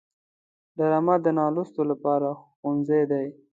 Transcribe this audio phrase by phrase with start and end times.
[0.77, 3.27] ډرامه د نالوستو لپاره ښوونځی دی